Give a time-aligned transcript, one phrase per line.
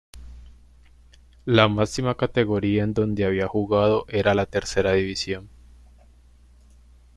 [1.45, 5.47] La máxima categoría en donde había jugado era la Tercera División.